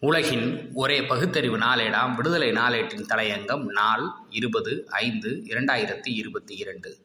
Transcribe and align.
உலகின் 0.00 0.70
ஒரே 0.74 1.02
பகுத்தறிவு 1.02 1.58
நாளேடாம் 1.58 2.14
விடுதலை 2.14 2.50
நாளேட்டின் 2.50 3.06
தலையங்கம் 3.08 3.62
நாள் 3.62 4.10
இருபது 4.30 4.86
ஐந்து 4.90 5.30
இரண்டாயிரத்தி 5.48 6.06
இருபத்தி 6.06 6.56
இரண்டு. 6.56 6.96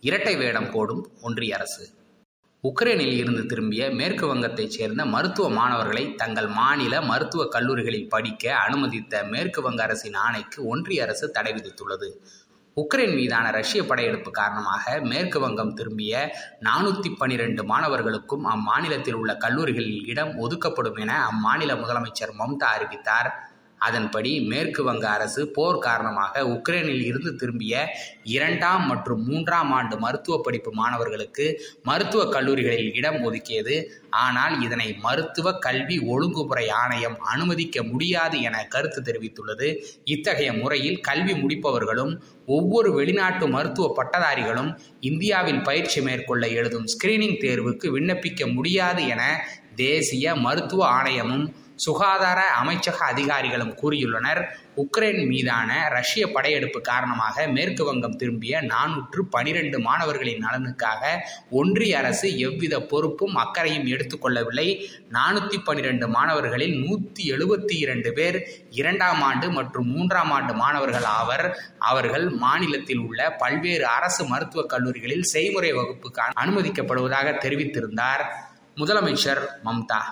இரட்டை 0.00 0.36
வேடம் 0.36 0.70
போடும் 0.70 1.10
ஒன்றிய 1.22 1.54
அரசு. 1.54 1.88
உக்ரைனில் 2.62 3.16
இருந்து 3.16 3.46
திரும்பிய 3.46 3.90
மேற்கு 3.90 4.34
வங்கத்தைச் 4.34 4.70
சேர்ந்த 4.70 5.04
மருத்துவ 5.04 5.50
மாணவர்களை 5.50 6.14
தங்கள் 6.14 6.46
மாநில 6.46 7.00
மருத்துவக் 7.00 7.50
கல்லூரிகளில் 7.50 8.08
படிக்க 8.08 8.54
அனுமதித்த 8.54 9.24
மேற்கு 9.24 9.62
வங்க 9.62 9.82
அரசின் 9.82 10.14
ஆணைக்கு 10.14 10.66
ஒன்றிய 10.66 11.02
அரசு 11.02 11.30
தடை 11.30 11.52
விதித்துள்ளது. 11.52 12.10
உக்ரைன் 12.76 13.14
மீதான 13.14 13.46
ரஷ்ய 13.50 13.80
படையெடுப்பு 13.86 14.30
காரணமாக 14.30 15.00
மேற்கு 15.00 15.38
வங்கம் 15.40 15.74
திரும்பிய 15.74 16.12
நானூற்றி 16.60 17.10
பனிரெண்டு 17.18 17.62
மாணவர்களுக்கும் 17.64 18.44
அம்மாநிலத்தில் 18.46 19.12
உள்ள 19.12 19.36
கல்லூரிகளில் 19.36 20.06
இடம் 20.06 20.32
ஒதுக்கப்படும் 20.36 20.96
என 20.96 21.18
அம்மாநில 21.30 21.74
முதலமைச்சர் 21.80 22.32
மம்தா 22.38 22.68
அறிவித்தார். 22.76 23.28
அதன்படி 23.86 24.32
மேற்கு 24.50 24.82
வங்க 24.82 25.04
அரசு 25.08 25.42
போர் 25.52 25.78
காரணமாக 25.78 26.44
உக்ரைனில் 26.52 27.04
இருந்து 27.04 27.30
திரும்பிய 27.34 27.74
இரண்டாம் 28.32 28.84
மற்றும் 28.86 29.22
மூன்றாம் 29.24 29.72
ஆண்டு 29.72 29.96
மருத்துவ 29.98 30.36
படிப்பு 30.40 30.70
மாணவர்களுக்கு 30.72 31.46
மருத்துவக் 31.82 32.34
கல்லூரிகளில் 32.34 32.92
இடம் 32.94 33.20
ஒதுக்கியது. 33.22 33.76
ஆனால் 34.22 34.54
இதனை 34.62 34.88
மருத்துவ 35.00 35.52
கல்வி 35.58 35.96
ஒழுங்குமுறை 36.06 36.66
ஆணையம் 36.80 37.18
அனுமதிக்க 37.32 37.82
முடியாது 37.82 38.36
என 38.42 38.56
கருத்து 38.66 39.00
தெரிவித்துள்ளது. 39.02 39.68
இத்தகைய 40.06 40.50
முறையில் 40.52 41.00
கல்வி 41.00 41.34
முடிப்பவர்களும் 41.34 42.12
ஒவ்வொரு 42.48 42.90
வெளிநாட்டு 42.92 43.46
மருத்துவ 43.48 43.86
பட்டதாரிகளும் 43.98 44.70
இந்தியாவில் 45.00 45.62
பயிற்சி 45.62 46.00
மேற்கொள்ள 46.00 46.44
எழுதும் 46.58 46.88
ஸ்கிரீனிங் 46.92 47.40
தேர்வுக்கு 47.40 47.88
விண்ணப்பிக்க 47.90 48.52
முடியாது 48.54 49.02
என 49.06 49.24
தேசிய 49.76 50.34
மருத்துவ 50.36 50.82
ஆணையமும் 50.92 51.44
சுகாதார 51.84 52.40
அமைச்சக 52.60 52.98
அதிகாரிகளும் 53.12 53.74
கூறியுள்ளனர். 53.80 54.40
உக்ரைன் 54.82 55.26
மீதான 55.30 55.70
ரஷ்ய 55.94 56.24
படையெடுப்பு 56.34 56.80
காரணமாக 56.80 57.46
மேற்கு 57.46 57.82
வங்கம் 57.88 58.16
திரும்பிய 58.16 58.60
நானூற்று 58.60 59.22
பனிரெண்டு 59.30 59.80
மாணவர்களின் 59.80 60.44
நலனுக்காக 60.46 61.02
ஒன்றிய 61.50 61.98
அரசு 61.98 62.38
எவ்வித 62.38 62.80
பொறுப்பும் 62.80 63.34
அக்கறையும் 63.34 63.88
எடுத்துக்கொள்ளவில்லை. 63.94 64.68
நானூற்றி 65.12 65.58
பனிரெண்டு 65.64 66.08
மாணவர்களில் 66.08 66.76
நூற்றி 66.84 67.24
எழுபத்தி 67.32 67.76
இரண்டு 67.84 68.12
பேர் 68.12 68.38
இரண்டாம் 68.70 69.22
ஆண்டு 69.22 69.50
மற்றும் 69.50 69.90
மூன்றாம் 69.90 70.30
ஆண்டு 70.30 70.54
மாணவர்கள் 70.54 71.08
ஆவர். 71.18 71.46
அவர்கள் 71.78 72.28
மாநிலத்தில் 72.28 72.98
உள்ள 72.98 73.30
பல்வேறு 73.42 73.86
அரசு 73.86 74.24
மருத்துவக் 74.24 74.72
கல்லூரிகளில் 74.74 75.30
செய்முறை 75.34 75.72
வகுப்புக்கு 75.72 76.22
அனுமதிக்கப்படுவதாக 76.44 77.36
தெரிவித்திருந்தார். 77.46 78.24
முதலமைச்சர் 78.76 79.44
மம்தா 79.64 80.02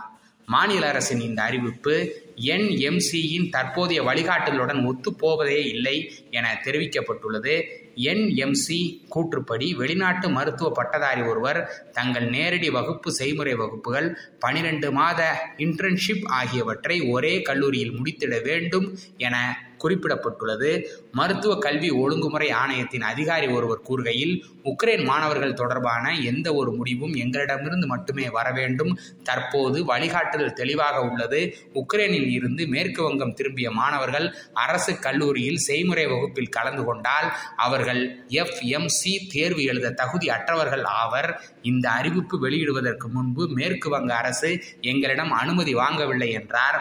மாநில 0.51 0.85
அரசின் 0.89 1.21
இந்த 1.21 1.41
அறிவிப்பு 1.43 1.95
என்எம்சியின் 2.37 3.49
தற்போதைய 3.51 4.03
வழிகாட்டுதலுடன் 4.03 4.93
ஒத்துப்போவதே 4.93 5.67
இல்லை 5.67 6.13
என 6.31 6.61
தெரிவிக்கப்பட்டுள்ளது. 6.65 7.63
என்எம்சி 7.95 9.01
கூற்றுப்படி 9.15 9.75
வெளிநாட்டு 9.75 10.29
மருத்துவ 10.29 10.71
பட்டதாரி 10.71 11.23
ஒருவர் 11.23 11.91
தங்கள் 11.93 12.29
நேரடி 12.29 12.71
வகுப்பு 12.71 13.13
செய்முறை 13.13 13.55
வகுப்புகள் 13.55 14.17
பனிரெண்டு 14.39 14.93
மாத 14.93 15.49
இன்டர்ன்ஷிப் 15.59 16.25
ஆகியவற்றை 16.25 17.01
ஒரே 17.01 17.43
கல்லூரியில் 17.43 18.03
முடித்திட 18.03 18.43
வேண்டும் 18.43 18.99
என 19.17 19.65
குறிப்பிடப்பட்டுள்ளது. 19.83 20.83
மருத்துவ 21.13 21.59
கல்வி 21.59 21.91
ஒழுங்குமுறை 21.91 22.51
ஆணையத்தின் 22.51 23.01
அதிகாரி 23.01 23.47
ஒருவர் 23.47 23.81
கூறுகையில் 23.89 24.43
உக்ரைன் 24.65 25.05
மாணவர்கள் 25.05 25.53
தொடர்பான 25.53 26.19
எந்த 26.19 26.55
ஒரு 26.55 26.73
முடிவும் 26.73 27.15
எங்களிடமிருந்து 27.15 27.87
மட்டுமே 27.87 28.31
வர 28.31 28.51
வேண்டும். 28.51 28.99
தற்போது 29.23 29.85
வழிகாட்டுதல் 29.85 30.53
தெளிவாக 30.53 31.01
உள்ளது. 31.01 31.57
உக்ரைனில் 31.75 32.30
இருந்து 32.31 32.67
மேற்கு 32.67 33.03
வங்கம் 33.03 33.35
திரும்பிய 33.35 33.71
மாணவர்கள் 33.71 34.27
அரசு 34.53 34.99
கல்லூரியில் 34.99 35.61
செய்முறை 35.69 36.07
வகுப்பில் 36.07 36.49
கலந்து 36.49 36.85
கொண்டால் 36.85 37.29
அவர்கள் 37.57 38.03
எஃப்எம்சி 38.29 39.15
தேர்வு 39.29 39.63
எழுத 39.65 39.91
தகுதி 39.91 40.29
அற்றவர்கள் 40.29 40.85
ஆவர். 41.03 41.31
இந்த 41.63 41.87
அறிவிப்பு 41.91 42.49
வெளியிடுவதற்கு 42.49 43.09
முன்பு 43.09 43.49
மேற்கு 43.49 43.91
வங்க 43.91 44.15
அரசு 44.15 44.51
எங்களிடம் 44.81 45.33
அனுமதி 45.43 45.75
வாங்கவில்லை 45.75 46.31
என்றார். 46.33 46.81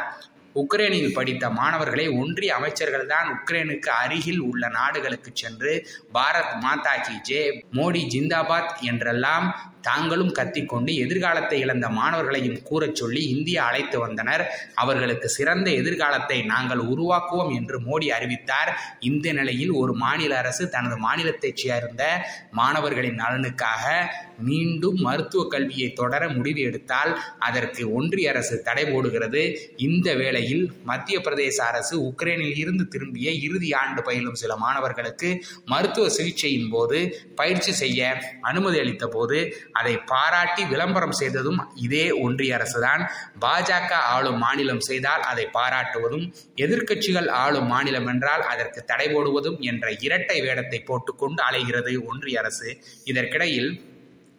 உக்ரைனில் 0.56 1.14
படித்த 1.14 1.50
மாணவர்களை 1.50 2.10
ஒன்றிய 2.10 2.56
அமைச்சர்கள்தான் 2.56 3.28
உக்ரைனுக்கு 3.36 3.88
அருகில் 3.88 4.40
உள்ள 4.40 4.70
நாடுகளுக்கு 4.70 5.32
சென்று 5.34 5.88
பாரத் 6.14 6.56
மாதா 6.60 6.96
கி 6.96 7.20
ஜே 7.22 7.66
மோடி 7.74 8.04
ஜிந்தாபாத் 8.14 8.74
என்றெல்லாம் 8.82 9.78
தாங்களும் 9.82 10.32
கத்திக்கொண்டு 10.32 10.96
எதிர்காலத்தை 10.96 11.60
இழந்த 11.60 11.90
மாணவர்களையும் 11.90 12.62
கூறச் 12.64 12.96
சொல்லி 12.96 13.30
இந்தியா 13.30 13.66
அழைத்து 13.66 14.00
வந்தனர். 14.00 14.44
அவர்களுக்கு 14.76 15.30
சிறந்த 15.30 15.72
எதிர்காலத்தை 15.72 16.42
நாங்கள் 16.44 16.78
உருவாக்குவோம் 16.78 17.56
என்று 17.56 17.80
மோடி 17.80 18.06
அறிவித்தார். 18.06 18.80
இந்த 19.00 19.31
நிலையில் 19.31 19.72
ஒரு 19.72 19.94
மாநில 19.94 20.38
அரசு 20.38 20.70
தனது 20.70 20.98
மாநிலத்தைச் 21.08 21.56
சேர்ந்த 21.56 22.26
மாணவர்களின் 22.52 23.20
நலனுக்காக 23.20 24.08
மீண்டும் 24.38 24.96
மருத்துவ 24.96 25.48
கல்வியை 25.48 25.94
தொடர 25.94 26.30
முடிவு 26.30 26.62
எடுத்தால் 26.62 27.20
அதற்கு 27.40 27.94
ஒன்றிய 27.94 28.30
அரசு 28.30 28.62
தடை 28.62 28.86
போடுகிறது. 28.86 29.74
இந்த 29.78 30.14
வேளையில் 30.39 30.66
மத்திய 30.89 31.17
பிரதேச 31.25 31.57
அரசு 31.69 31.95
உக்ரைனில் 32.09 32.57
இருந்து 32.61 32.83
திரும்பிய 32.94 33.29
இறுதி 33.45 33.69
ஆண்டு 33.79 34.01
பயிலும் 34.07 34.38
சில 34.41 34.51
மாணவர்களுக்கு 34.63 35.29
மருத்துவ 35.72 36.05
சிகிச்சையின் 36.17 36.69
போது 36.73 37.00
பயிற்சி 37.39 37.72
செய்ய 37.81 38.09
அனுமதி 38.50 38.77
அளித்த 38.83 39.05
போது 39.07 39.39
அதை 39.79 39.94
பாராட்டி 40.11 40.63
விளம்பரம் 40.72 41.17
செய்ததும் 41.22 41.59
இதே 41.85 42.05
ஒன்றிய 42.25 42.57
அரசுதான். 42.57 43.03
பாஜக 43.45 43.91
ஆளும் 44.16 44.39
மாநிலம் 44.45 44.83
செய்தால் 44.89 45.25
அதை 45.31 45.45
பாராட்டுவதும் 45.57 46.25
எதிர்க்கட்சிகள் 46.66 47.29
ஆளும் 47.44 47.69
மாநிலம் 47.73 48.09
என்றால் 48.13 48.45
அதற்கு 48.53 48.81
தடை 48.91 49.07
போடுவதும் 49.16 49.59
என்ற 49.71 49.91
இரட்டை 50.07 50.39
வேடத்தை 50.47 50.81
போட்டுக்கொண்டு 50.89 51.44
அலைகிறது 51.50 51.94
ஒன்றிய 52.11 52.39
அரசு. 52.44 52.69
இதற்கிடையில் 53.11 53.71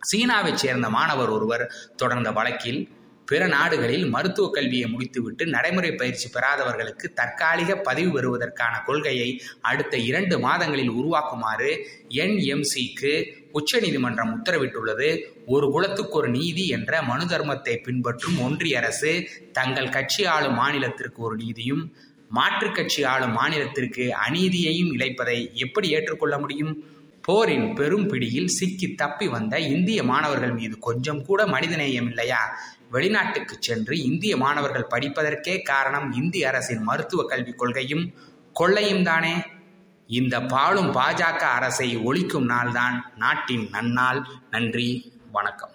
சீனாவைச் 0.02 0.62
சேர்ந்த 0.64 0.86
மாணவர் 0.96 1.34
ஒருவர் 1.36 1.64
தொடர்ந்த 1.96 2.28
வழக்கில் 2.38 2.80
பிற 3.30 3.46
நாடுகளில் 3.46 4.04
மருத்துவ 4.14 4.46
கல்வியை 4.50 4.86
முடித்துவிட்டு 4.90 5.44
நடைமுறை 5.46 5.90
பயிற்சி 5.92 6.28
பெறாதவர்களுக்கு 6.28 7.06
தற்காலிக 7.20 7.76
பதிவு 7.88 8.10
பெறுவதற்கான 8.12 8.74
கொள்கையை 8.86 9.28
அடுத்த 9.60 9.96
இரண்டு 10.10 10.38
மாதங்களில் 10.38 10.92
உருவாக்குமாறு 10.92 11.70
என்எம்சிக்கு 12.22 13.12
உச்சநீதிமன்றம் 13.52 14.32
உத்தரவிட்டுள்ளது. 14.36 15.08
ஒரு 15.46 15.70
குலத்துக்கு 15.70 16.18
ஒரு 16.18 16.28
நீதி 16.28 16.66
என்ற 16.68 17.02
மனு 17.02 17.24
தர்மத்தை 17.24 17.76
பின்பற்றும் 17.82 18.38
ஒன்றிய 18.40 18.78
அரசு 18.78 19.12
தங்கள் 19.52 19.94
கட்சி 19.96 20.24
ஆளும் 20.24 20.58
மாநிலத்திற்கு 20.58 21.20
ஒரு 21.26 21.36
நீதியும் 21.36 21.84
மாற்றுக் 22.28 22.74
கட்சி 22.74 23.04
ஆளும் 23.04 23.36
மாநிலத்திற்கு 23.36 24.04
அநீதியையும் 24.26 24.92
இழைப்பதை 24.96 25.38
எப்படி 25.54 25.88
ஏற்றுக்கொள்ள 25.90 26.38
முடியும்? 26.38 26.74
போரின் 27.30 27.74
பெரும் 27.74 28.06
பிடியில் 28.06 28.48
சிக்கி 28.48 28.94
தப்பி 28.94 29.28
வந்த 29.28 29.58
இந்திய 29.58 30.02
மாணவர்கள் 30.02 30.52
மீது 30.52 30.78
கொஞ்சம் 30.78 31.24
கூட 31.24 31.44
மனிதநேயம் 31.44 32.08
இல்லையா? 32.08 32.58
வெளிநாட்டுக்கு 32.90 33.56
சென்று 33.58 34.02
இந்திய 34.02 34.36
மாணவர்கள் 34.36 34.86
படிப்பதற்கே 34.90 35.62
காரணம் 35.62 36.12
இந்திய 36.12 36.48
அரசின் 36.48 36.82
மருத்துவ 36.82 37.24
கல்விக் 37.24 37.58
கொள்கையும். 37.58 38.12
கொள்ளையும் 38.52 39.02
தானே? 39.02 39.34
இந்த 40.06 40.40
பாழும் 40.40 40.92
பாஜக 40.92 41.48
அரசை 41.58 41.96
ஒழிக்கும் 41.96 42.48
நாள்தான் 42.48 43.00
நாட்டின் 43.16 43.70
நன்னாள். 43.72 44.24
நன்றி. 44.50 45.12
வணக்கம். 45.32 45.70